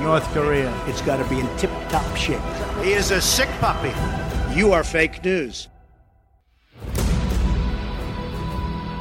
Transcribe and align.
North 0.00 0.30
Korea. 0.34 0.72
It's 0.86 1.02
got 1.02 1.16
to 1.16 1.24
be 1.28 1.40
in 1.40 1.48
tip 1.56 1.70
top 1.88 2.04
shape. 2.16 2.40
He 2.82 2.92
is 2.92 3.12
a 3.12 3.20
sick 3.20 3.48
puppy. 3.60 3.92
You 4.54 4.72
are 4.72 4.84
fake 4.84 5.24
news. 5.24 5.68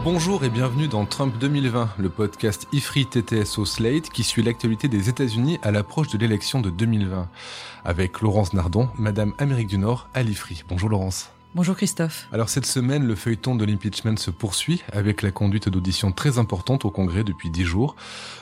Bonjour 0.05 0.43
et 0.43 0.49
bienvenue 0.49 0.87
dans 0.87 1.05
Trump 1.05 1.35
2020, 1.39 1.95
le 1.97 2.09
podcast 2.09 2.67
IFRI 2.71 3.07
TTSO 3.07 3.65
Slate 3.65 4.09
qui 4.11 4.23
suit 4.23 4.43
l'actualité 4.43 4.87
des 4.87 5.09
États-Unis 5.09 5.57
à 5.63 5.71
l'approche 5.71 6.09
de 6.09 6.17
l'élection 6.20 6.61
de 6.61 6.70
2020. 6.70 7.27
Avec 7.84 8.21
Laurence 8.21 8.53
Nardon, 8.53 8.87
Madame 8.99 9.34
Amérique 9.39 9.67
du 9.67 9.79
Nord 9.79 10.07
à 10.13 10.21
l'IFRI. 10.21 10.63
Bonjour 10.70 10.89
Laurence. 10.89 11.31
Bonjour 11.55 11.77
Christophe. 11.77 12.27
Alors 12.33 12.49
cette 12.49 12.65
semaine, 12.65 13.07
le 13.07 13.15
feuilleton 13.15 13.55
de 13.55 13.63
l'impeachment 13.63 14.17
se 14.17 14.29
poursuit 14.29 14.83
avec 14.91 15.21
la 15.21 15.31
conduite 15.31 15.69
d'auditions 15.69 16.11
très 16.11 16.37
importantes 16.37 16.83
au 16.83 16.91
Congrès 16.91 17.23
depuis 17.23 17.49
dix 17.49 17.63
jours. 17.63 17.95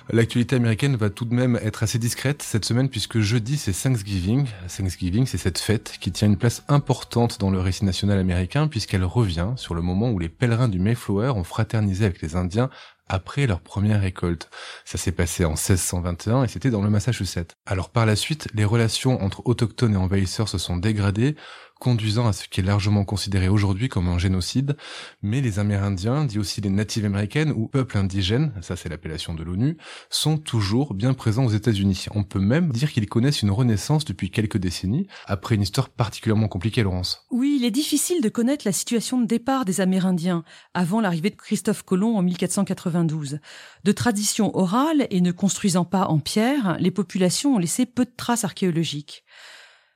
L'actualité 0.10 0.56
américaine 0.56 0.96
va 0.96 1.12
tout 1.12 1.26
de 1.26 1.36
même 1.36 1.60
être 1.62 1.84
assez 1.84 2.00
discrète 2.00 2.42
cette 2.42 2.66
semaine 2.66 2.90
puisque 2.90 3.20
jeudi 3.20 3.58
c'est 3.58 3.72
Thanksgiving. 3.72 4.48
Thanksgiving 4.68 5.28
c'est 5.28 5.38
cette 5.38 5.60
fête 5.60 6.00
qui 6.02 6.12
tient 6.12 6.28
une 6.28 6.40
place 6.40 6.64
importante 6.70 7.40
dans 7.40 7.52
le 7.52 7.60
récit 7.60 7.86
national 7.86 8.18
américain 8.18 8.68
puisqu'elle 8.68 9.06
revient 9.06 9.52
sur 9.58 9.76
le 9.76 9.84
moment 9.84 10.10
où 10.10 10.18
les 10.18 10.30
pèlerins 10.30 10.68
du 10.68 10.80
Mayflower 10.80 11.34
ont 11.36 11.44
fraternisé 11.44 12.06
avec 12.06 12.20
les 12.20 12.36
Indiens 12.36 12.72
après 13.10 13.46
leur 13.46 13.60
première 13.60 14.02
récolte. 14.02 14.50
Ça 14.86 14.98
s'est 14.98 15.12
passé 15.12 15.46
en 15.46 15.52
1621 15.52 16.46
et 16.46 16.48
c'était 16.48 16.72
dans 16.72 16.82
le 16.82 16.90
Massachusetts. 16.90 17.54
Alors 17.68 17.90
par 17.90 18.08
la 18.08 18.16
suite, 18.16 18.48
les 18.56 18.66
relations 18.66 19.22
entre 19.22 19.46
autochtones 19.46 19.94
et 19.94 19.98
envahisseurs 19.98 20.50
se 20.50 20.58
sont 20.58 20.78
dégradées, 20.78 21.36
conduisant 21.84 22.28
à 22.28 22.32
ce 22.32 22.48
qui 22.48 22.62
est 22.62 22.64
largement 22.64 23.04
considéré 23.04 23.50
aujourd'hui 23.50 23.90
comme 23.90 24.08
un 24.08 24.18
génocide, 24.18 24.78
mais 25.22 25.42
les 25.42 25.60
Amérindiens, 25.60 26.24
dit 26.24 26.40
aussi 26.40 26.62
les 26.62 26.70
natives 26.70 27.04
américaines 27.04 27.52
ou 27.52 27.68
peuples 27.68 27.98
indigènes, 27.98 28.54
ça 28.62 28.78
c'est 28.78 28.88
l'appellation 28.88 29.34
de 29.34 29.44
l'ONU, 29.44 29.76
sont 30.10 30.38
toujours 30.38 30.94
bien 30.94 31.14
présents 31.14 31.44
aux 31.44 31.50
États-Unis. 31.50 32.06
On 32.16 32.24
peut 32.24 32.40
même 32.40 32.72
dire 32.72 32.90
qu'ils 32.94 33.10
connaissent 33.10 33.42
une 33.42 33.52
renaissance 33.52 34.06
depuis 34.06 34.32
quelques 34.32 34.58
décennies, 34.58 35.08
après 35.26 35.56
une 35.56 35.62
histoire 35.62 35.90
particulièrement 35.90 36.48
compliquée, 36.48 36.84
Laurence. 36.84 37.26
Oui, 37.32 37.58
il 37.60 37.66
est 37.66 37.72
difficile 37.72 38.22
de 38.22 38.30
connaître 38.30 38.66
la 38.66 38.72
situation 38.72 39.20
de 39.20 39.26
départ 39.26 39.66
des 39.66 39.82
Amérindiens 39.82 40.46
avant 40.74 41.02
l'arrivée 41.02 41.32
de 41.32 41.36
Christophe 41.36 41.84
Colomb 41.84 42.16
en 42.16 42.22
1492. 42.22 43.40
De 43.84 43.92
tradition 43.92 44.58
orale 44.58 45.06
et 45.10 45.20
ne 45.20 45.34
construisant 45.34 45.84
pas 45.84 46.06
en 46.06 46.20
pierre, 46.20 46.78
les 46.80 46.92
populations 46.92 47.56
ont 47.56 47.60
laissé 47.60 47.86
peu 47.86 48.06
de 48.06 48.14
traces 48.16 48.46
archéologiques. 48.46 49.26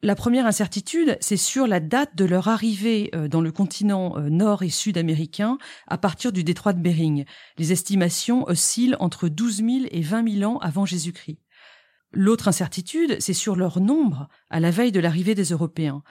La 0.03 0.13
première 0.13 0.45
incertitude, 0.45 1.17
c'est 1.21 1.37
sur 1.37 1.65
la 1.65 1.79
date 1.79 2.15
de 2.15 2.23
leur 2.23 2.49
arrivée 2.49 3.09
euh, 3.15 3.27
dans 3.27 3.41
le 3.41 3.51
continent 3.51 4.15
euh, 4.17 4.29
nord 4.29 4.61
et 4.61 4.69
sud 4.69 4.95
américain 4.95 5.57
à 5.87 5.97
partir 5.97 6.31
du 6.31 6.43
détroit 6.43 6.73
de 6.73 6.79
Bering. 6.79 7.25
Les 7.57 7.71
estimations 7.71 8.47
oscillent 8.47 8.95
entre 8.99 9.27
12 9.27 9.55
000 9.57 9.69
et 9.89 10.01
20 10.01 10.39
000 10.39 10.51
ans 10.51 10.59
avant 10.59 10.85
Jésus-Christ. 10.85 11.39
L'autre 12.13 12.47
incertitude, 12.47 13.17
c'est 13.19 13.33
sur 13.33 13.55
leur 13.55 13.79
nombre 13.79 14.29
à 14.51 14.59
la 14.59 14.69
veille 14.69 14.91
de 14.91 14.99
l'arrivée 14.99 15.33
des 15.33 15.45
Européens. 15.45 16.03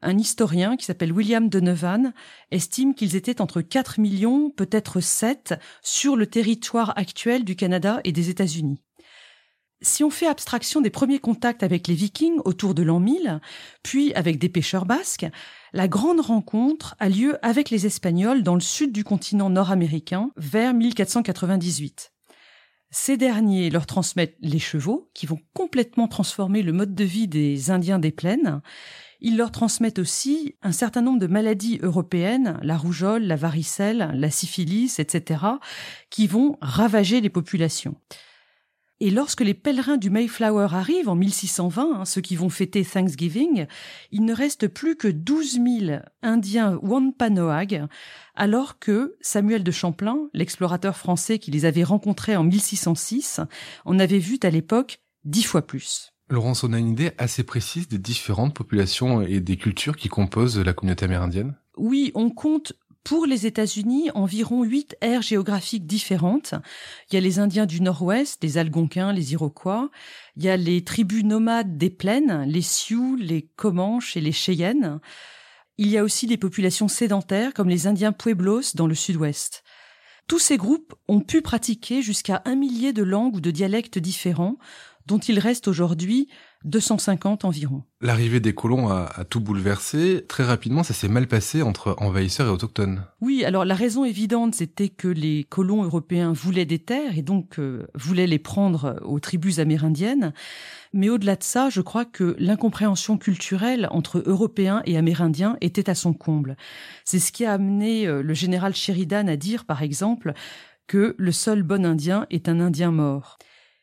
Un 0.00 0.16
historien 0.16 0.76
qui 0.76 0.86
s'appelle 0.86 1.12
William 1.12 1.50
Donovan 1.50 2.14
estime 2.50 2.94
qu'ils 2.94 3.16
étaient 3.16 3.42
entre 3.42 3.60
4 3.60 4.00
millions, 4.00 4.50
peut-être 4.50 5.00
7, 5.00 5.54
sur 5.82 6.16
le 6.16 6.26
territoire 6.26 6.94
actuel 6.96 7.44
du 7.44 7.54
Canada 7.54 8.00
et 8.04 8.12
des 8.12 8.30
États-Unis. 8.30 8.82
Si 9.82 10.02
on 10.02 10.10
fait 10.10 10.26
abstraction 10.26 10.80
des 10.80 10.88
premiers 10.88 11.18
contacts 11.18 11.62
avec 11.62 11.86
les 11.86 11.94
Vikings 11.94 12.40
autour 12.46 12.74
de 12.74 12.82
l'an 12.82 12.98
1000, 12.98 13.40
puis 13.82 14.14
avec 14.14 14.38
des 14.38 14.48
pêcheurs 14.48 14.86
basques, 14.86 15.26
la 15.74 15.86
grande 15.86 16.20
rencontre 16.20 16.94
a 16.98 17.10
lieu 17.10 17.36
avec 17.44 17.68
les 17.68 17.84
Espagnols 17.84 18.42
dans 18.42 18.54
le 18.54 18.60
sud 18.60 18.90
du 18.90 19.04
continent 19.04 19.50
nord-américain 19.50 20.30
vers 20.36 20.72
1498. 20.72 22.12
Ces 22.90 23.18
derniers 23.18 23.68
leur 23.68 23.84
transmettent 23.84 24.38
les 24.40 24.58
chevaux, 24.58 25.10
qui 25.12 25.26
vont 25.26 25.40
complètement 25.52 26.08
transformer 26.08 26.62
le 26.62 26.72
mode 26.72 26.94
de 26.94 27.04
vie 27.04 27.28
des 27.28 27.70
Indiens 27.70 27.98
des 27.98 28.12
plaines. 28.12 28.62
Ils 29.20 29.36
leur 29.36 29.50
transmettent 29.50 29.98
aussi 29.98 30.56
un 30.62 30.72
certain 30.72 31.02
nombre 31.02 31.18
de 31.18 31.26
maladies 31.26 31.78
européennes, 31.82 32.58
la 32.62 32.78
rougeole, 32.78 33.24
la 33.24 33.36
varicelle, 33.36 34.10
la 34.14 34.30
syphilis, 34.30 34.98
etc., 34.98 35.44
qui 36.08 36.26
vont 36.26 36.56
ravager 36.62 37.20
les 37.20 37.28
populations. 37.28 37.96
Et 38.98 39.10
lorsque 39.10 39.42
les 39.42 39.52
pèlerins 39.52 39.98
du 39.98 40.08
Mayflower 40.08 40.68
arrivent 40.72 41.10
en 41.10 41.16
1620, 41.16 42.00
hein, 42.00 42.04
ceux 42.06 42.22
qui 42.22 42.34
vont 42.34 42.48
fêter 42.48 42.82
Thanksgiving, 42.82 43.66
il 44.10 44.24
ne 44.24 44.32
reste 44.32 44.68
plus 44.68 44.96
que 44.96 45.08
12 45.08 45.60
000 45.80 46.00
Indiens 46.22 46.78
Wampanoag, 46.82 47.86
alors 48.34 48.78
que 48.78 49.16
Samuel 49.20 49.62
de 49.62 49.70
Champlain, 49.70 50.28
l'explorateur 50.32 50.96
français 50.96 51.38
qui 51.38 51.50
les 51.50 51.66
avait 51.66 51.84
rencontrés 51.84 52.36
en 52.36 52.44
1606, 52.44 53.40
en 53.84 53.98
avait 53.98 54.18
vu 54.18 54.38
à 54.42 54.48
l'époque 54.48 55.00
dix 55.24 55.42
fois 55.42 55.66
plus. 55.66 56.14
Laurence, 56.30 56.64
on 56.64 56.72
a 56.72 56.78
une 56.78 56.88
idée 56.88 57.12
assez 57.18 57.44
précise 57.44 57.88
des 57.88 57.98
différentes 57.98 58.54
populations 58.54 59.20
et 59.20 59.40
des 59.40 59.56
cultures 59.56 59.96
qui 59.96 60.08
composent 60.08 60.58
la 60.58 60.72
communauté 60.72 61.04
amérindienne? 61.04 61.54
Oui, 61.76 62.10
on 62.14 62.30
compte 62.30 62.72
pour 63.06 63.24
les 63.24 63.46
États-Unis, 63.46 64.10
environ 64.16 64.64
huit 64.64 64.96
aires 65.00 65.22
géographiques 65.22 65.86
différentes. 65.86 66.54
Il 67.08 67.14
y 67.14 67.16
a 67.16 67.20
les 67.20 67.38
Indiens 67.38 67.64
du 67.64 67.80
Nord-Ouest, 67.80 68.42
les 68.42 68.58
Algonquins, 68.58 69.12
les 69.12 69.32
Iroquois. 69.32 69.92
Il 70.36 70.42
y 70.42 70.48
a 70.48 70.56
les 70.56 70.82
tribus 70.82 71.22
nomades 71.22 71.78
des 71.78 71.88
plaines, 71.88 72.42
les 72.48 72.62
Sioux, 72.62 73.14
les 73.14 73.42
Comanches 73.54 74.16
et 74.16 74.20
les 74.20 74.32
Cheyennes. 74.32 74.98
Il 75.78 75.86
y 75.86 75.96
a 75.98 76.02
aussi 76.02 76.26
des 76.26 76.36
populations 76.36 76.88
sédentaires 76.88 77.54
comme 77.54 77.68
les 77.68 77.86
Indiens 77.86 78.10
Pueblos 78.10 78.74
dans 78.74 78.88
le 78.88 78.96
Sud-Ouest. 78.96 79.62
Tous 80.26 80.40
ces 80.40 80.56
groupes 80.56 80.92
ont 81.06 81.20
pu 81.20 81.42
pratiquer 81.42 82.02
jusqu'à 82.02 82.42
un 82.44 82.56
millier 82.56 82.92
de 82.92 83.04
langues 83.04 83.36
ou 83.36 83.40
de 83.40 83.52
dialectes 83.52 84.00
différents, 84.00 84.58
dont 85.06 85.20
il 85.20 85.38
reste 85.38 85.68
aujourd'hui 85.68 86.26
250 86.64 87.44
environ. 87.44 87.82
L'arrivée 88.00 88.40
des 88.40 88.54
colons 88.54 88.88
a, 88.88 89.10
a, 89.14 89.24
tout 89.24 89.40
bouleversé. 89.40 90.24
Très 90.28 90.44
rapidement, 90.44 90.82
ça 90.82 90.94
s'est 90.94 91.08
mal 91.08 91.26
passé 91.26 91.62
entre 91.62 91.96
envahisseurs 91.98 92.48
et 92.48 92.50
autochtones. 92.50 93.04
Oui, 93.20 93.44
alors 93.44 93.64
la 93.64 93.74
raison 93.74 94.04
évidente, 94.04 94.54
c'était 94.54 94.88
que 94.88 95.08
les 95.08 95.44
colons 95.44 95.84
européens 95.84 96.32
voulaient 96.32 96.64
des 96.64 96.78
terres 96.78 97.16
et 97.16 97.22
donc 97.22 97.58
euh, 97.58 97.86
voulaient 97.94 98.26
les 98.26 98.38
prendre 98.38 99.00
aux 99.04 99.20
tribus 99.20 99.58
amérindiennes. 99.58 100.32
Mais 100.92 101.08
au-delà 101.08 101.36
de 101.36 101.42
ça, 101.42 101.68
je 101.68 101.80
crois 101.80 102.04
que 102.04 102.36
l'incompréhension 102.38 103.18
culturelle 103.18 103.88
entre 103.90 104.22
Européens 104.26 104.82
et 104.86 104.96
Amérindiens 104.96 105.56
était 105.60 105.90
à 105.90 105.94
son 105.94 106.12
comble. 106.12 106.56
C'est 107.04 107.18
ce 107.18 107.32
qui 107.32 107.44
a 107.44 107.52
amené 107.52 108.06
euh, 108.06 108.22
le 108.22 108.34
général 108.34 108.74
Sheridan 108.74 109.28
à 109.28 109.36
dire, 109.36 109.64
par 109.64 109.82
exemple, 109.82 110.32
que 110.86 111.14
le 111.18 111.32
seul 111.32 111.62
bon 111.62 111.84
Indien 111.84 112.26
est 112.30 112.48
un 112.48 112.60
Indien 112.60 112.92
mort. 112.92 113.38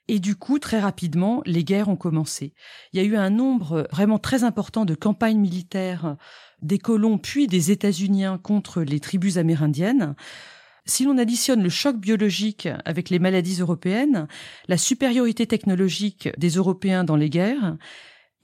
Et 0.10 0.20
du 0.20 0.36
coup, 0.36 0.60
très 0.60 0.80
rapidement, 0.80 1.42
les 1.46 1.64
guerres 1.64 1.88
ont 1.88 1.96
commencé. 1.96 2.54
Il 2.92 3.02
y 3.02 3.04
a 3.04 3.08
eu 3.08 3.16
un 3.16 3.30
nombre 3.30 3.88
vraiment 3.92 4.20
très 4.20 4.44
important 4.44 4.84
de 4.84 4.96
campagnes 4.96 5.40
militaires 5.40 6.18
des 6.62 6.78
colons 6.78 7.18
puis 7.18 7.48
des 7.48 7.72
États-Unis 7.72 8.26
contre 8.42 8.82
les 8.82 9.00
tribus 9.00 9.38
amérindiennes. 9.38 10.16
Si 10.86 11.06
l'on 11.06 11.18
additionne 11.18 11.64
le 11.64 11.70
choc 11.70 11.98
biologique 11.98 12.68
avec 12.84 13.10
les 13.10 13.20
maladies 13.20 13.62
européennes, 13.62 14.28
la 14.68 14.78
supériorité 14.78 15.48
technologique 15.48 16.30
des 16.38 16.50
Européens 16.50 17.06
dans 17.06 17.16
les 17.16 17.30
guerres, 17.30 17.78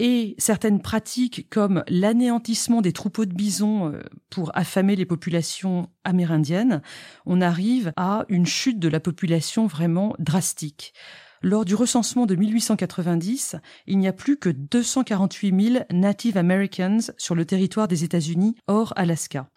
et 0.01 0.35
certaines 0.37 0.81
pratiques 0.81 1.49
comme 1.49 1.83
l'anéantissement 1.89 2.81
des 2.81 2.93
troupeaux 2.93 3.25
de 3.25 3.33
bisons 3.33 3.93
pour 4.29 4.57
affamer 4.57 4.95
les 4.95 5.05
populations 5.05 5.89
amérindiennes, 6.05 6.81
on 7.25 7.41
arrive 7.41 7.91
à 7.97 8.23
une 8.29 8.45
chute 8.45 8.79
de 8.79 8.87
la 8.87 9.01
population 9.01 9.67
vraiment 9.67 10.15
drastique. 10.17 10.93
Lors 11.41 11.63
du 11.63 11.73
recensement 11.73 12.25
de 12.25 12.35
1890, 12.35 13.55
il 13.87 13.97
n'y 13.97 14.07
a 14.07 14.13
plus 14.13 14.37
que 14.37 14.49
248 14.49 15.71
000 15.73 15.85
Native 15.91 16.37
Americans 16.37 17.11
sur 17.17 17.33
le 17.33 17.45
territoire 17.45 17.87
des 17.87 18.03
États-Unis 18.03 18.55
hors 18.67 18.91
Alaska. 18.97 19.49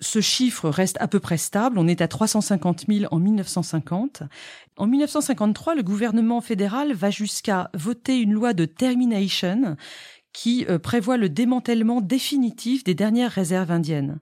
Ce 0.00 0.20
chiffre 0.20 0.68
reste 0.68 0.96
à 1.00 1.08
peu 1.08 1.20
près 1.20 1.38
stable, 1.38 1.78
on 1.78 1.86
est 1.86 2.00
à 2.00 2.08
350 2.08 2.86
000 2.88 3.12
en 3.12 3.18
1950. 3.18 4.24
En 4.76 4.86
1953, 4.86 5.74
le 5.74 5.82
gouvernement 5.82 6.40
fédéral 6.40 6.92
va 6.92 7.10
jusqu'à 7.10 7.70
voter 7.74 8.18
une 8.18 8.32
loi 8.32 8.52
de 8.52 8.64
termination 8.64 9.76
qui 10.32 10.66
prévoit 10.82 11.16
le 11.18 11.28
démantèlement 11.28 12.00
définitif 12.00 12.84
des 12.84 12.94
dernières 12.94 13.30
réserves 13.30 13.70
indiennes. 13.70 14.18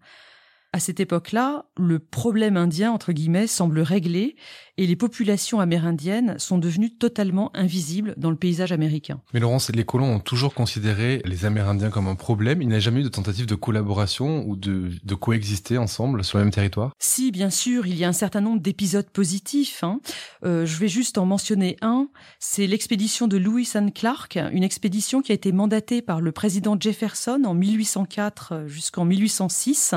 À 0.73 0.79
cette 0.79 1.01
époque-là, 1.01 1.65
le 1.77 1.99
problème 1.99 2.57
indien, 2.57 2.93
entre 2.93 3.13
guillemets, 3.13 3.49
semble 3.49 3.81
réglé 3.81 4.37
et 4.79 4.87
les 4.87 4.95
populations 4.95 5.59
amérindiennes 5.59 6.39
sont 6.39 6.59
devenues 6.59 6.97
totalement 6.97 7.51
invisibles 7.57 8.15
dans 8.17 8.31
le 8.31 8.37
paysage 8.37 8.71
américain. 8.71 9.21
Mais 9.35 9.41
Laurence, 9.41 9.71
les 9.71 9.85
colons 9.85 10.15
ont 10.15 10.21
toujours 10.21 10.55
considéré 10.55 11.23
les 11.25 11.45
Amérindiens 11.45 11.91
comme 11.91 12.07
un 12.07 12.15
problème. 12.15 12.63
Il 12.63 12.69
n'y 12.69 12.75
a 12.77 12.79
jamais 12.79 13.01
eu 13.01 13.03
de 13.03 13.09
tentative 13.09 13.47
de 13.47 13.57
collaboration 13.57 14.45
ou 14.47 14.55
de, 14.55 14.93
de 15.03 15.15
coexister 15.17 15.77
ensemble 15.77 16.23
sur 16.23 16.39
le 16.39 16.45
même 16.45 16.53
territoire 16.53 16.93
Si, 17.01 17.33
bien 17.33 17.51
sûr, 17.51 17.89
il 17.89 17.97
y 17.97 18.05
a 18.05 18.09
un 18.09 18.13
certain 18.13 18.41
nombre 18.41 18.63
d'épisodes 18.63 19.11
positifs. 19.11 19.83
Hein. 19.83 20.01
Euh, 20.45 20.67
je 20.67 20.77
vais 20.79 20.89
juste 20.89 21.19
en 21.19 21.27
mentionner 21.27 21.79
un. 21.83 22.09
C'est 22.39 22.69
l'expédition 22.69 23.27
de 23.27 23.37
Lewis 23.39 23.73
and 23.75 23.91
Clark, 23.93 24.39
une 24.53 24.63
expédition 24.63 25.21
qui 25.21 25.33
a 25.33 25.35
été 25.35 25.51
mandatée 25.51 26.01
par 26.01 26.21
le 26.21 26.31
président 26.31 26.77
Jefferson 26.79 27.43
en 27.45 27.55
1804 27.55 28.67
jusqu'en 28.69 29.05
1806 29.05 29.97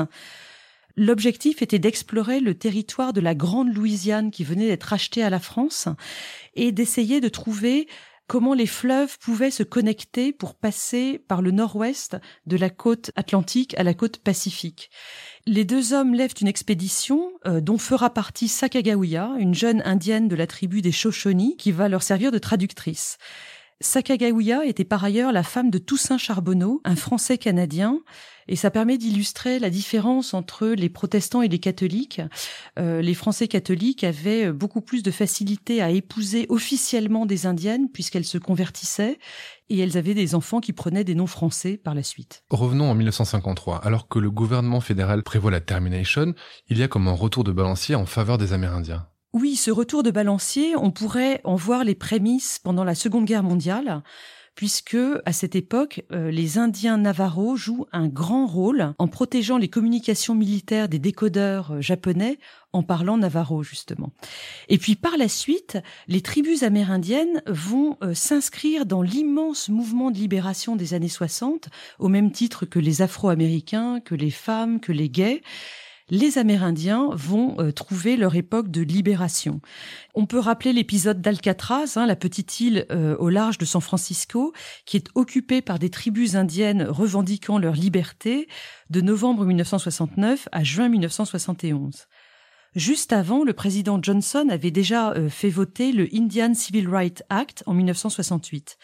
L'objectif 0.96 1.60
était 1.60 1.78
d'explorer 1.78 2.40
le 2.40 2.54
territoire 2.54 3.12
de 3.12 3.20
la 3.20 3.34
Grande 3.34 3.74
Louisiane 3.74 4.30
qui 4.30 4.44
venait 4.44 4.68
d'être 4.68 4.92
acheté 4.92 5.22
à 5.22 5.30
la 5.30 5.40
France 5.40 5.88
et 6.54 6.70
d'essayer 6.70 7.20
de 7.20 7.28
trouver 7.28 7.88
comment 8.26 8.54
les 8.54 8.66
fleuves 8.66 9.18
pouvaient 9.18 9.50
se 9.50 9.62
connecter 9.62 10.32
pour 10.32 10.54
passer 10.54 11.18
par 11.18 11.42
le 11.42 11.50
nord-ouest 11.50 12.16
de 12.46 12.56
la 12.56 12.70
côte 12.70 13.10
atlantique 13.16 13.74
à 13.78 13.82
la 13.82 13.92
côte 13.92 14.18
pacifique. 14.18 14.90
Les 15.46 15.64
deux 15.64 15.92
hommes 15.92 16.14
lèvent 16.14 16.34
une 16.40 16.48
expédition 16.48 17.32
euh, 17.46 17.60
dont 17.60 17.76
fera 17.76 18.10
partie 18.10 18.48
Sacagawea, 18.48 19.34
une 19.38 19.54
jeune 19.54 19.82
indienne 19.84 20.28
de 20.28 20.36
la 20.36 20.46
tribu 20.46 20.80
des 20.80 20.92
Shoshone, 20.92 21.56
qui 21.58 21.72
va 21.72 21.88
leur 21.88 22.02
servir 22.02 22.32
de 22.32 22.38
traductrice. 22.38 23.18
Sacagawea 23.80 24.64
était 24.64 24.84
par 24.84 25.04
ailleurs 25.04 25.32
la 25.32 25.42
femme 25.42 25.70
de 25.70 25.78
Toussaint 25.78 26.18
Charbonneau, 26.18 26.80
un 26.84 26.96
Français 26.96 27.38
canadien, 27.38 28.00
et 28.46 28.56
ça 28.56 28.70
permet 28.70 28.98
d'illustrer 28.98 29.58
la 29.58 29.70
différence 29.70 30.34
entre 30.34 30.68
les 30.68 30.88
protestants 30.88 31.42
et 31.42 31.48
les 31.48 31.58
catholiques. 31.58 32.20
Euh, 32.78 33.00
les 33.00 33.14
Français 33.14 33.48
catholiques 33.48 34.04
avaient 34.04 34.52
beaucoup 34.52 34.80
plus 34.80 35.02
de 35.02 35.10
facilité 35.10 35.82
à 35.82 35.90
épouser 35.90 36.46
officiellement 36.48 37.26
des 37.26 37.46
indiennes 37.46 37.88
puisqu'elles 37.90 38.24
se 38.24 38.38
convertissaient 38.38 39.18
et 39.70 39.78
elles 39.78 39.96
avaient 39.96 40.14
des 40.14 40.34
enfants 40.34 40.60
qui 40.60 40.72
prenaient 40.72 41.04
des 41.04 41.14
noms 41.14 41.26
français 41.26 41.76
par 41.76 41.94
la 41.94 42.02
suite. 42.02 42.44
Revenons 42.50 42.90
en 42.90 42.94
1953. 42.94 43.78
Alors 43.78 44.08
que 44.08 44.18
le 44.18 44.30
gouvernement 44.30 44.80
fédéral 44.80 45.22
prévoit 45.22 45.50
la 45.50 45.60
termination, 45.60 46.34
il 46.68 46.78
y 46.78 46.82
a 46.82 46.88
comme 46.88 47.08
un 47.08 47.12
retour 47.12 47.44
de 47.44 47.52
balancier 47.52 47.94
en 47.94 48.06
faveur 48.06 48.38
des 48.38 48.52
Amérindiens. 48.52 49.08
Oui, 49.34 49.56
ce 49.56 49.72
retour 49.72 50.04
de 50.04 50.12
balancier, 50.12 50.76
on 50.76 50.92
pourrait 50.92 51.40
en 51.42 51.56
voir 51.56 51.82
les 51.82 51.96
prémices 51.96 52.60
pendant 52.60 52.84
la 52.84 52.94
Seconde 52.94 53.24
Guerre 53.24 53.42
mondiale 53.42 54.04
puisque 54.54 54.96
à 55.24 55.32
cette 55.32 55.56
époque, 55.56 56.04
euh, 56.12 56.30
les 56.30 56.58
Indiens 56.58 56.98
Navarro 56.98 57.56
jouent 57.56 57.86
un 57.90 58.06
grand 58.06 58.46
rôle 58.46 58.94
en 58.98 59.08
protégeant 59.08 59.58
les 59.58 59.66
communications 59.66 60.36
militaires 60.36 60.88
des 60.88 61.00
décodeurs 61.00 61.72
euh, 61.72 61.80
japonais 61.80 62.38
en 62.72 62.84
parlant 62.84 63.16
navarro 63.16 63.64
justement. 63.64 64.12
Et 64.68 64.78
puis 64.78 64.94
par 64.94 65.16
la 65.16 65.26
suite, 65.26 65.78
les 66.06 66.20
tribus 66.20 66.62
amérindiennes 66.62 67.42
vont 67.48 67.96
euh, 68.04 68.14
s'inscrire 68.14 68.86
dans 68.86 69.02
l'immense 69.02 69.68
mouvement 69.68 70.12
de 70.12 70.18
libération 70.18 70.76
des 70.76 70.94
années 70.94 71.08
60, 71.08 71.70
au 71.98 72.08
même 72.08 72.30
titre 72.30 72.66
que 72.66 72.78
les 72.78 73.02
Afro-Américains, 73.02 73.98
que 73.98 74.14
les 74.14 74.30
femmes, 74.30 74.78
que 74.78 74.92
les 74.92 75.08
gays 75.08 75.42
les 76.10 76.38
Amérindiens 76.38 77.10
vont 77.14 77.56
euh, 77.58 77.72
trouver 77.72 78.16
leur 78.16 78.36
époque 78.36 78.70
de 78.70 78.82
libération. 78.82 79.60
On 80.14 80.26
peut 80.26 80.38
rappeler 80.38 80.72
l'épisode 80.72 81.22
d'Alcatraz, 81.22 81.96
hein, 81.96 82.06
la 82.06 82.16
petite 82.16 82.60
île 82.60 82.86
euh, 82.90 83.16
au 83.16 83.30
large 83.30 83.58
de 83.58 83.64
San 83.64 83.80
Francisco, 83.80 84.52
qui 84.84 84.98
est 84.98 85.08
occupée 85.14 85.62
par 85.62 85.78
des 85.78 85.90
tribus 85.90 86.34
indiennes 86.34 86.82
revendiquant 86.82 87.58
leur 87.58 87.74
liberté 87.74 88.48
de 88.90 89.00
novembre 89.00 89.46
1969 89.46 90.48
à 90.52 90.62
juin 90.62 90.88
1971. 90.88 92.06
Juste 92.74 93.12
avant, 93.12 93.44
le 93.44 93.52
président 93.52 93.98
Johnson 94.02 94.48
avait 94.50 94.72
déjà 94.72 95.12
euh, 95.12 95.30
fait 95.30 95.48
voter 95.48 95.92
le 95.92 96.08
Indian 96.12 96.52
Civil 96.54 96.88
Rights 96.88 97.22
Act 97.30 97.62
en 97.66 97.72
1968. 97.72 98.76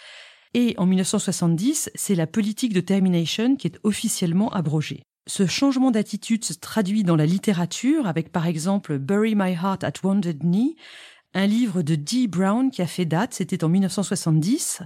Et 0.55 0.75
en 0.79 0.87
1970, 0.87 1.91
c'est 1.95 2.15
la 2.15 2.27
politique 2.27 2.73
de 2.73 2.81
termination 2.81 3.57
qui 3.57 3.67
est 3.67 3.79
officiellement 3.83 4.51
abrogée. 4.53 5.03
Ce 5.27 5.47
changement 5.47 5.91
d'attitude 5.91 6.45
se 6.45 6.55
traduit 6.55 7.05
dans 7.05 7.17
la 7.17 7.27
littérature 7.27 8.07
avec 8.07 8.33
par 8.33 8.47
exemple 8.47 8.99
Bury 8.99 9.35
My 9.35 9.53
Heart 9.53 9.85
at 9.85 9.93
Wounded 10.03 10.41
Knee, 10.41 10.77
un 11.35 11.47
livre 11.47 11.83
de 11.83 11.95
Dee 11.95 12.27
Brown 12.27 12.71
qui 12.71 12.83
a 12.83 12.87
fait 12.87 13.05
date, 13.05 13.35
c'était 13.35 13.63
en 13.63 13.69
1970, 13.69 14.83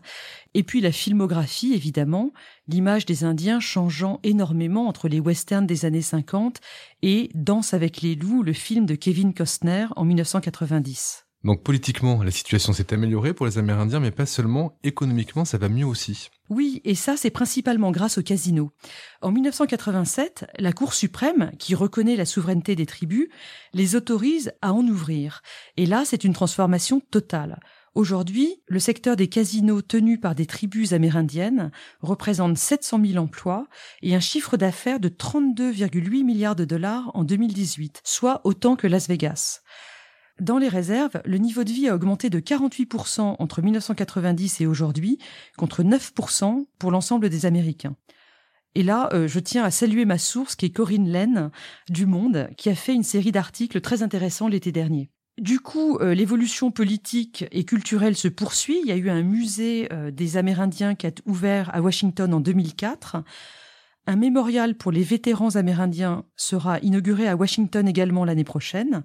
et 0.53 0.63
puis 0.63 0.81
la 0.83 0.93
filmographie 0.93 1.73
évidemment, 1.73 2.33
l'image 2.69 3.07
des 3.07 3.25
Indiens 3.25 3.61
changeant 3.61 4.21
énormément 4.23 4.87
entre 4.87 5.09
les 5.09 5.21
westerns 5.21 5.67
des 5.67 5.87
années 5.87 6.03
50 6.03 6.61
et 7.03 7.31
Danse 7.35 7.73
avec 7.73 8.03
les 8.03 8.15
loups, 8.15 8.43
le 8.43 8.53
film 8.53 8.85
de 8.85 8.95
Kevin 8.95 9.33
Costner 9.33 9.87
en 9.97 10.05
1990. 10.05 11.24
Donc 11.45 11.63
politiquement, 11.63 12.23
la 12.23 12.31
situation 12.31 12.73
s'est 12.73 12.95
améliorée 12.95 13.35
pour 13.35 13.45
les 13.45 13.59
Amérindiens, 13.59 14.01
mais 14.01 14.11
pas 14.11 14.25
seulement, 14.25 14.79
économiquement, 14.83 15.45
ça 15.45 15.59
va 15.59 15.69
mieux 15.69 15.85
aussi. 15.85 16.31
Oui, 16.49 16.81
et 16.85 16.95
ça, 16.95 17.19
c'est 17.19 17.31
principalement 17.31 17.91
grâce 17.91 18.17
au 18.17 18.23
casino. 18.23 18.71
En 19.21 19.31
1987, 19.31 20.47
la 20.59 20.73
Cour 20.73 20.95
suprême, 20.95 21.53
qui 21.59 21.75
reconnaît 21.75 22.17
la 22.17 22.25
souveraineté 22.25 22.77
des 22.77 22.87
tribus, 22.87 23.29
les 23.75 23.95
autorise 23.95 24.53
à 24.63 24.73
en 24.73 24.87
ouvrir. 24.87 25.43
Et 25.77 25.85
là, 25.85 26.05
c'est 26.07 26.25
une 26.25 26.33
transformation 26.33 27.01
totale. 27.01 27.61
Aujourd'hui, 27.95 28.57
le 28.67 28.81
secteur 28.81 29.15
des 29.15 29.29
casinos 29.29 29.83
tenus 29.83 30.21
par 30.21 30.35
des 30.35 30.47
tribus 30.47 30.93
amérindiennes 30.93 31.71
représente 32.01 32.59
700 32.59 33.01
000 33.05 33.23
emplois 33.23 33.69
et 34.03 34.17
un 34.17 34.21
chiffre 34.21 34.57
d'affaires 34.57 34.99
de 34.99 35.09
32,8 35.09 36.25
milliards 36.25 36.57
de 36.57 36.65
dollars 36.65 37.11
en 37.15 37.23
2018, 37.23 38.01
soit 38.03 38.41
autant 38.45 38.77
que 38.77 38.87
Las 38.87 39.09
Vegas. 39.09 39.61
Dans 40.41 40.59
les 40.59 40.69
réserves, 40.69 41.21
le 41.25 41.39
niveau 41.39 41.63
de 41.63 41.71
vie 41.71 41.89
a 41.89 41.95
augmenté 41.95 42.29
de 42.29 42.41
48% 42.41 43.37
entre 43.39 43.63
1990 43.63 44.61
et 44.61 44.67
aujourd'hui, 44.67 45.19
contre 45.57 45.85
9% 45.85 46.67
pour 46.79 46.91
l'ensemble 46.91 47.29
des 47.29 47.47
Américains. 47.47 47.97
Et 48.75 48.83
là, 48.83 49.09
euh, 49.13 49.29
je 49.29 49.39
tiens 49.39 49.63
à 49.63 49.71
saluer 49.71 50.05
ma 50.05 50.19
source 50.19 50.57
qui 50.57 50.67
est 50.67 50.71
Corinne 50.71 51.09
Laine 51.09 51.51
du 51.89 52.07
Monde, 52.07 52.49
qui 52.57 52.69
a 52.69 52.75
fait 52.75 52.95
une 52.95 53.05
série 53.05 53.31
d'articles 53.31 53.81
très 53.81 54.03
intéressants 54.03 54.49
l'été 54.49 54.73
dernier. 54.73 55.11
Du 55.39 55.61
coup, 55.61 55.99
euh, 55.99 56.15
l'évolution 56.15 56.73
politique 56.73 57.45
et 57.53 57.65
culturelle 57.65 58.17
se 58.17 58.29
poursuit. 58.29 58.81
Il 58.83 58.89
y 58.89 58.93
a 58.93 58.97
eu 58.97 59.11
un 59.11 59.23
musée 59.23 59.89
euh, 59.93 60.11
des 60.11 60.37
Amérindiens 60.37 60.97
qui 60.97 61.07
a 61.07 61.13
ouvert 61.27 61.75
à 61.75 61.81
Washington 61.81 62.35
en 62.35 62.41
2004. 62.41 63.17
Un 64.07 64.17
mémorial 64.17 64.77
pour 64.77 64.91
les 64.93 65.03
vétérans 65.03 65.57
amérindiens 65.57 66.25
sera 66.37 66.79
inauguré 66.81 67.29
à 67.29 67.37
Washington 67.37 67.87
également 67.89 68.25
l'année 68.25 68.45
prochaine. 68.45 69.03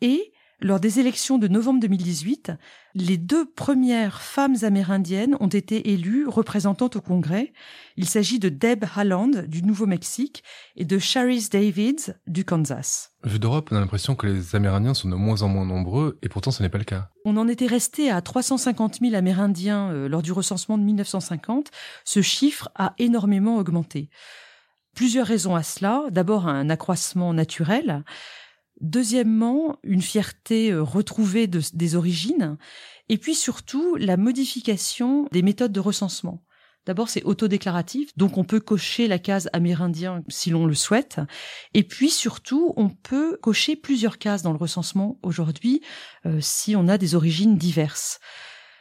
Et 0.00 0.32
lors 0.60 0.80
des 0.80 1.00
élections 1.00 1.36
de 1.36 1.48
novembre 1.48 1.80
2018, 1.80 2.52
les 2.94 3.18
deux 3.18 3.44
premières 3.44 4.22
femmes 4.22 4.56
amérindiennes 4.62 5.36
ont 5.40 5.48
été 5.48 5.90
élues 5.92 6.26
représentantes 6.26 6.96
au 6.96 7.02
Congrès. 7.02 7.52
Il 7.98 8.08
s'agit 8.08 8.38
de 8.38 8.48
Deb 8.48 8.82
Haaland 8.94 9.30
du 9.46 9.62
Nouveau-Mexique 9.62 10.42
et 10.74 10.86
de 10.86 10.98
Charis 10.98 11.48
Davids 11.52 12.14
du 12.26 12.46
Kansas. 12.46 13.12
Vu 13.22 13.38
d'Europe, 13.38 13.68
on 13.70 13.76
a 13.76 13.80
l'impression 13.80 14.14
que 14.14 14.26
les 14.26 14.56
Amérindiens 14.56 14.94
sont 14.94 15.10
de 15.10 15.14
moins 15.14 15.42
en 15.42 15.48
moins 15.48 15.66
nombreux 15.66 16.18
et 16.22 16.30
pourtant 16.30 16.50
ce 16.50 16.62
n'est 16.62 16.70
pas 16.70 16.78
le 16.78 16.84
cas. 16.84 17.10
On 17.26 17.36
en 17.36 17.48
était 17.48 17.66
resté 17.66 18.10
à 18.10 18.22
350 18.22 19.00
000 19.02 19.14
Amérindiens 19.14 19.90
euh, 19.90 20.08
lors 20.08 20.22
du 20.22 20.32
recensement 20.32 20.78
de 20.78 20.84
1950. 20.84 21.70
Ce 22.06 22.22
chiffre 22.22 22.70
a 22.74 22.94
énormément 22.96 23.58
augmenté. 23.58 24.08
Plusieurs 24.94 25.26
raisons 25.26 25.54
à 25.54 25.62
cela. 25.62 26.04
D'abord 26.10 26.48
un 26.48 26.70
accroissement 26.70 27.34
naturel. 27.34 28.04
Deuxièmement, 28.80 29.78
une 29.82 30.02
fierté 30.02 30.70
euh, 30.70 30.82
retrouvée 30.82 31.46
des 31.46 31.96
origines. 31.96 32.56
Et 33.08 33.18
puis 33.18 33.34
surtout, 33.34 33.96
la 33.96 34.16
modification 34.16 35.28
des 35.32 35.42
méthodes 35.42 35.72
de 35.72 35.80
recensement. 35.80 36.42
D'abord, 36.86 37.08
c'est 37.08 37.24
autodéclaratif, 37.24 38.16
donc 38.16 38.38
on 38.38 38.44
peut 38.44 38.60
cocher 38.60 39.08
la 39.08 39.18
case 39.18 39.50
amérindien 39.52 40.22
si 40.28 40.50
l'on 40.50 40.66
le 40.66 40.74
souhaite. 40.74 41.20
Et 41.74 41.82
puis 41.82 42.10
surtout, 42.10 42.74
on 42.76 42.88
peut 42.88 43.38
cocher 43.42 43.74
plusieurs 43.74 44.18
cases 44.18 44.42
dans 44.42 44.52
le 44.52 44.58
recensement 44.58 45.18
aujourd'hui 45.22 45.80
euh, 46.26 46.38
si 46.40 46.76
on 46.76 46.86
a 46.86 46.96
des 46.96 47.16
origines 47.16 47.58
diverses. 47.58 48.20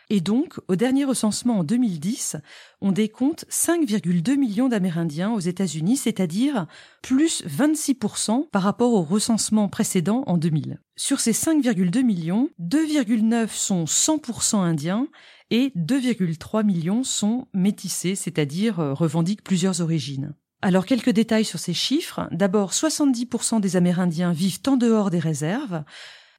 Et 0.10 0.22
donc, 0.22 0.60
au 0.68 0.76
dernier 0.76 1.04
recensement 1.04 1.60
en 1.60 1.64
2010, 1.64 2.38
on 2.82 2.92
décompte 2.92 3.46
5,2 3.50 4.38
millions 4.38 4.70
d'Amérindiens 4.70 5.32
aux 5.32 5.40
États-Unis, 5.40 5.98
c'est-à-dire 5.98 6.68
plus 7.02 7.44
26% 7.46 8.50
par 8.50 8.62
rapport 8.62 8.94
au 8.94 9.02
recensement 9.02 9.68
précédent 9.68 10.24
en 10.28 10.38
2000. 10.38 10.80
Sur 10.96 11.20
ces 11.20 11.32
5,2 11.32 12.04
millions, 12.04 12.50
2,9 12.62 13.50
sont 13.50 13.86
100% 13.86 14.58
indiens 14.58 15.08
et 15.50 15.72
2,3 15.76 16.64
millions 16.64 17.04
sont 17.04 17.48
métissés, 17.54 18.16
c'est-à-dire 18.16 18.80
euh, 18.80 18.94
revendiquent 18.94 19.44
plusieurs 19.44 19.82
origines. 19.82 20.34
Alors 20.62 20.86
quelques 20.86 21.12
détails 21.12 21.46
sur 21.46 21.60
ces 21.60 21.74
chiffres. 21.74 22.28
D'abord, 22.32 22.72
70% 22.72 23.60
des 23.60 23.76
Amérindiens 23.76 24.32
vivent 24.32 24.62
en 24.68 24.78
dehors 24.78 25.12
des 25.12 25.20
réserves, 25.20 25.84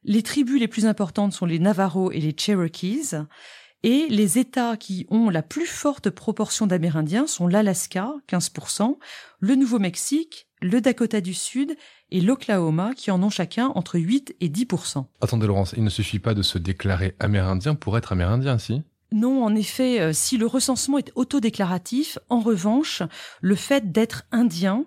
les 0.03 0.23
tribus 0.23 0.59
les 0.59 0.67
plus 0.67 0.85
importantes 0.85 1.33
sont 1.33 1.45
les 1.45 1.59
Navajo 1.59 2.11
et 2.11 2.19
les 2.19 2.35
Cherokees. 2.37 3.15
Et 3.83 4.07
les 4.09 4.39
États 4.39 4.75
qui 4.75 5.05
ont 5.09 5.29
la 5.29 5.43
plus 5.43 5.67
forte 5.67 6.09
proportion 6.09 6.65
d'Amérindiens 6.65 7.27
sont 7.27 7.47
l'Alaska, 7.47 8.11
15%, 8.27 8.97
le 9.39 9.55
Nouveau-Mexique, 9.55 10.47
le 10.61 10.81
Dakota 10.81 11.21
du 11.21 11.35
Sud 11.35 11.75
et 12.09 12.21
l'Oklahoma 12.21 12.93
qui 12.95 13.11
en 13.11 13.21
ont 13.21 13.29
chacun 13.29 13.67
entre 13.75 13.99
8 13.99 14.35
et 14.39 14.49
10% 14.49 15.05
Attendez 15.21 15.45
Laurence, 15.45 15.73
il 15.77 15.83
ne 15.83 15.89
suffit 15.89 16.19
pas 16.19 16.33
de 16.33 16.41
se 16.41 16.57
déclarer 16.57 17.15
amérindien 17.19 17.75
pour 17.75 17.97
être 17.97 18.11
amérindien, 18.11 18.57
si? 18.57 18.81
Non, 19.11 19.43
en 19.45 19.55
effet, 19.55 20.01
euh, 20.01 20.11
si 20.11 20.37
le 20.37 20.47
recensement 20.47 20.97
est 20.97 21.11
autodéclaratif, 21.15 22.19
en 22.29 22.41
revanche, 22.41 23.03
le 23.39 23.55
fait 23.55 23.91
d'être 23.91 24.23
indien 24.31 24.85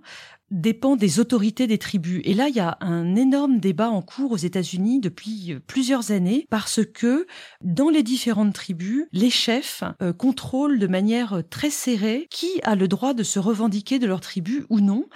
dépend 0.51 0.97
des 0.97 1.21
autorités 1.21 1.67
des 1.67 1.79
tribus. 1.79 2.21
Et 2.25 2.35
là, 2.35 2.49
il 2.49 2.55
y 2.55 2.61
a 2.61 2.77
un 2.81 3.15
énorme 3.17 3.59
débat 3.61 3.91
en 3.91 4.03
cours 4.03 4.33
aux 4.33 4.37
États-Unis 4.37 5.01
depuis 5.01 5.53
euh, 5.53 5.61
plusieurs 5.67 6.11
années 6.11 6.47
parce 6.51 6.81
que 6.85 7.27
dans 7.63 7.89
les 7.89 8.03
différentes 8.03 8.55
tribus, 8.55 9.07
les 9.13 9.31
chefs 9.31 9.85
euh, 10.03 10.13
contrôlent 10.13 10.79
de 10.79 10.87
manière 10.87 11.43
très 11.51 11.71
serrée 11.71 12.27
qui 12.31 12.49
a 12.65 12.75
le 12.75 12.89
droit 12.89 13.15
de 13.15 13.23
se 13.23 13.39
revendiquer 13.39 13.99
de 13.99 14.07
leur 14.07 14.21
tribu 14.21 14.65
ou 14.71 14.81
non. 14.81 15.07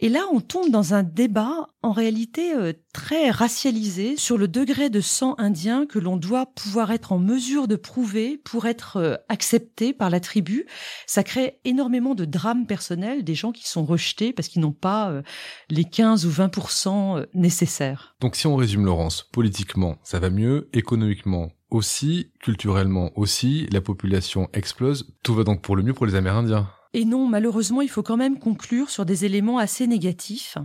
Et 0.00 0.08
là, 0.08 0.22
on 0.32 0.40
tombe 0.40 0.70
dans 0.70 0.94
un 0.94 1.02
débat 1.02 1.68
en 1.82 1.92
réalité 1.92 2.54
euh, 2.54 2.72
très 2.94 3.30
racialisé 3.30 4.16
sur 4.16 4.38
le 4.38 4.48
degré 4.48 4.88
de 4.88 5.02
sang 5.02 5.34
indien 5.36 5.84
que 5.84 5.98
l'on 5.98 6.16
doit 6.16 6.46
pouvoir 6.46 6.92
être 6.92 7.12
en 7.12 7.18
mesure 7.18 7.68
de 7.68 7.76
prouver 7.76 8.40
pour 8.42 8.64
être 8.64 9.20
accepté 9.28 9.92
par 9.92 10.08
la 10.08 10.20
tribu. 10.20 10.64
Ça 11.06 11.22
crée 11.22 11.58
énormément 11.64 12.14
de 12.14 12.24
drames 12.24 12.66
personnels, 12.66 13.24
des 13.24 13.34
gens 13.34 13.52
qui 13.52 13.68
sont 13.68 13.84
rejetés 13.84 14.32
parce 14.32 14.48
qu'ils 14.48 14.62
n'ont 14.62 14.72
pas 14.72 15.10
euh, 15.10 15.22
les 15.68 15.84
15 15.84 16.26
ou 16.26 16.30
20% 16.30 17.18
euh, 17.18 17.26
nécessaires. 17.34 18.14
Donc 18.20 18.36
si 18.36 18.46
on 18.46 18.56
résume 18.56 18.86
Laurence, 18.86 19.28
politiquement 19.32 19.96
ça 20.04 20.18
va 20.18 20.30
mieux, 20.30 20.68
économiquement 20.72 21.50
aussi, 21.70 22.30
culturellement 22.40 23.10
aussi, 23.16 23.66
la 23.72 23.80
population 23.80 24.48
explose, 24.52 25.12
tout 25.22 25.34
va 25.34 25.44
donc 25.44 25.62
pour 25.62 25.76
le 25.76 25.82
mieux 25.82 25.94
pour 25.94 26.06
les 26.06 26.14
Amérindiens. 26.14 26.68
Et 26.96 27.04
non, 27.04 27.26
malheureusement, 27.26 27.82
il 27.82 27.90
faut 27.90 28.04
quand 28.04 28.16
même 28.16 28.38
conclure 28.38 28.88
sur 28.88 29.04
des 29.04 29.24
éléments 29.24 29.58
assez 29.58 29.88
négatifs, 29.88 30.58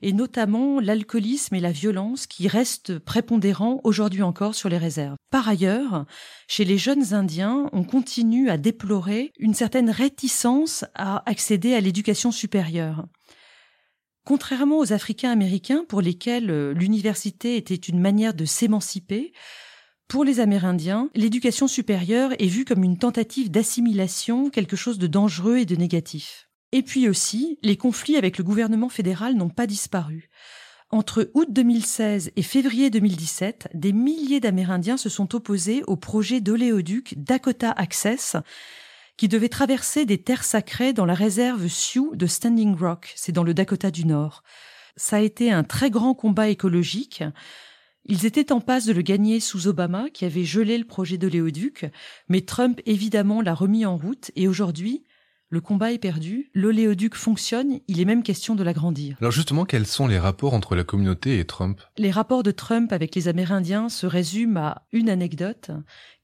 et 0.00 0.12
notamment 0.12 0.78
l'alcoolisme 0.78 1.56
et 1.56 1.60
la 1.60 1.72
violence 1.72 2.28
qui 2.28 2.46
restent 2.46 3.00
prépondérants 3.00 3.80
aujourd'hui 3.82 4.22
encore 4.22 4.54
sur 4.54 4.68
les 4.68 4.78
réserves. 4.78 5.16
Par 5.32 5.48
ailleurs, 5.48 6.06
chez 6.46 6.64
les 6.64 6.78
jeunes 6.78 7.14
Indiens, 7.14 7.68
on 7.72 7.82
continue 7.82 8.48
à 8.48 8.58
déplorer 8.58 9.32
une 9.40 9.54
certaine 9.54 9.90
réticence 9.90 10.84
à 10.94 11.28
accéder 11.28 11.74
à 11.74 11.80
l'éducation 11.80 12.30
supérieure. 12.30 13.06
Contrairement 14.24 14.78
aux 14.78 14.92
Africains 14.92 15.32
américains 15.32 15.84
pour 15.88 16.00
lesquels 16.00 16.52
euh, 16.52 16.72
l'université 16.74 17.56
était 17.56 17.74
une 17.74 17.98
manière 17.98 18.34
de 18.34 18.44
s'émanciper, 18.44 19.32
pour 20.12 20.24
les 20.24 20.40
Amérindiens, 20.40 21.08
l'éducation 21.14 21.66
supérieure 21.66 22.32
est 22.38 22.46
vue 22.46 22.66
comme 22.66 22.84
une 22.84 22.98
tentative 22.98 23.50
d'assimilation, 23.50 24.50
quelque 24.50 24.76
chose 24.76 24.98
de 24.98 25.06
dangereux 25.06 25.56
et 25.56 25.64
de 25.64 25.74
négatif. 25.74 26.50
Et 26.70 26.82
puis 26.82 27.08
aussi, 27.08 27.58
les 27.62 27.78
conflits 27.78 28.18
avec 28.18 28.36
le 28.36 28.44
gouvernement 28.44 28.90
fédéral 28.90 29.36
n'ont 29.36 29.48
pas 29.48 29.66
disparu. 29.66 30.28
Entre 30.90 31.30
août 31.32 31.48
2016 31.48 32.32
et 32.36 32.42
février 32.42 32.90
2017, 32.90 33.70
des 33.72 33.94
milliers 33.94 34.38
d'Amérindiens 34.38 34.98
se 34.98 35.08
sont 35.08 35.34
opposés 35.34 35.82
au 35.86 35.96
projet 35.96 36.42
d'oléoduc 36.42 37.14
Dakota 37.16 37.70
Access, 37.70 38.36
qui 39.16 39.28
devait 39.28 39.48
traverser 39.48 40.04
des 40.04 40.18
terres 40.18 40.44
sacrées 40.44 40.92
dans 40.92 41.06
la 41.06 41.14
réserve 41.14 41.68
Sioux 41.68 42.14
de 42.16 42.26
Standing 42.26 42.76
Rock, 42.76 43.14
c'est 43.16 43.32
dans 43.32 43.44
le 43.44 43.54
Dakota 43.54 43.90
du 43.90 44.04
Nord. 44.04 44.42
Ça 44.94 45.16
a 45.16 45.20
été 45.20 45.50
un 45.50 45.64
très 45.64 45.88
grand 45.88 46.12
combat 46.12 46.50
écologique. 46.50 47.24
Ils 48.04 48.26
étaient 48.26 48.52
en 48.52 48.60
passe 48.60 48.86
de 48.86 48.92
le 48.92 49.02
gagner 49.02 49.38
sous 49.38 49.68
Obama, 49.68 50.10
qui 50.10 50.24
avait 50.24 50.44
gelé 50.44 50.76
le 50.76 50.84
projet 50.84 51.18
de 51.18 51.28
l'éoduc, 51.28 51.86
mais 52.28 52.40
Trump 52.40 52.80
évidemment 52.84 53.40
l'a 53.40 53.54
remis 53.54 53.86
en 53.86 53.96
route, 53.96 54.30
et 54.34 54.48
aujourd'hui, 54.48 55.04
le 55.52 55.60
combat 55.60 55.92
est 55.92 55.98
perdu, 55.98 56.50
l'oléoduc 56.54 57.14
fonctionne, 57.14 57.80
il 57.86 58.00
est 58.00 58.06
même 58.06 58.22
question 58.22 58.54
de 58.54 58.64
l'agrandir. 58.64 59.18
Alors 59.20 59.32
justement, 59.32 59.66
quels 59.66 59.86
sont 59.86 60.06
les 60.06 60.18
rapports 60.18 60.54
entre 60.54 60.74
la 60.74 60.82
communauté 60.82 61.38
et 61.38 61.44
Trump? 61.44 61.78
Les 61.98 62.10
rapports 62.10 62.42
de 62.42 62.52
Trump 62.52 62.90
avec 62.90 63.14
les 63.14 63.28
Amérindiens 63.28 63.90
se 63.90 64.06
résument 64.06 64.56
à 64.56 64.86
une 64.92 65.10
anecdote 65.10 65.70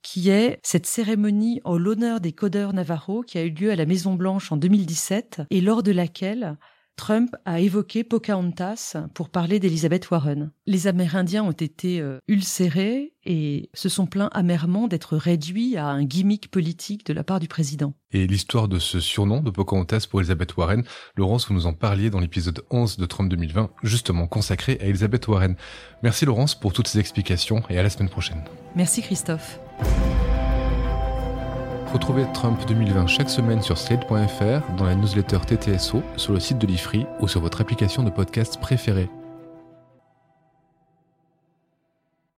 qui 0.01 0.31
est 0.31 0.59
cette 0.63 0.87
cérémonie 0.87 1.61
en 1.65 1.77
l'honneur 1.77 2.21
des 2.21 2.33
codeurs 2.33 2.73
Navarro 2.73 3.21
qui 3.21 3.37
a 3.37 3.43
eu 3.43 3.51
lieu 3.51 3.71
à 3.71 3.77
la 3.77 3.85
Maison 3.85 4.15
Blanche 4.15 4.51
en 4.51 4.57
2017 4.57 5.43
et 5.51 5.61
lors 5.61 5.83
de 5.83 5.93
laquelle 5.93 6.57
Trump 6.99 7.35
a 7.47 7.61
évoqué 7.61 8.03
Pocahontas 8.03 8.97
pour 9.15 9.31
parler 9.31 9.61
d'Elizabeth 9.61 10.11
Warren. 10.11 10.51
Les 10.67 10.89
Amérindiens 10.89 11.45
ont 11.45 11.53
été 11.53 12.01
euh, 12.01 12.19
ulcérés 12.27 13.15
et 13.25 13.71
se 13.73 13.89
sont 13.89 14.07
plaints 14.07 14.31
amèrement 14.33 14.89
d'être 14.89 15.17
réduits 15.17 15.77
à 15.77 15.87
un 15.87 16.05
gimmick 16.05 16.51
politique 16.51 17.07
de 17.07 17.13
la 17.13 17.23
part 17.23 17.39
du 17.39 17.47
président. 17.47 17.95
Et 18.11 18.27
l'histoire 18.27 18.67
de 18.67 18.81
ce 18.81 18.99
surnom 18.99 19.41
de 19.41 19.51
Pocahontas 19.51 20.07
pour 20.11 20.21
Elizabeth 20.21 20.57
Warren, 20.57 20.83
Laurence, 21.17 21.47
vous 21.47 21.55
nous 21.55 21.67
en 21.67 21.73
parliez 21.73 22.11
dans 22.11 22.21
l'épisode 22.21 22.63
11 22.71 22.99
de 22.99 23.07
Trump 23.07 23.31
2020, 23.31 23.71
justement 23.85 24.27
consacré 24.27 24.77
à 24.81 24.87
Elizabeth 24.87 25.29
Warren. 25.29 25.55
Merci 26.03 26.27
Laurence 26.27 26.59
pour 26.59 26.73
toutes 26.73 26.89
ces 26.89 26.99
explications 26.99 27.63
et 27.71 27.79
à 27.79 27.83
la 27.85 27.91
semaine 27.91 28.11
prochaine. 28.11 28.43
Merci 28.75 29.03
Christophe. 29.03 29.61
Retrouvez 31.93 32.27
Trump 32.35 32.61
2020 32.69 33.07
chaque 33.07 33.31
semaine 33.31 33.63
sur 33.63 33.79
slate.fr, 33.79 34.73
dans 34.77 34.85
la 34.85 34.95
newsletter 34.95 35.39
TTSO, 35.47 36.03
sur 36.17 36.35
le 36.35 36.41
site 36.41 36.59
de 36.59 36.67
l'IFRI 36.67 37.07
ou 37.21 37.29
sur 37.29 37.41
votre 37.41 37.63
application 37.63 38.03
de 38.03 38.11
podcast 38.11 38.61
préférée. 38.61 39.09